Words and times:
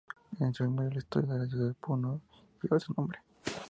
En 0.39 0.51
su 0.51 0.63
memoria, 0.63 0.89
el 0.93 0.97
estadio 0.97 1.27
de 1.31 1.37
la 1.41 1.45
ciudad 1.45 1.67
de 1.67 1.73
Puno 1.75 2.21
lleva 2.59 2.79
su 2.79 2.91
nombre. 2.97 3.19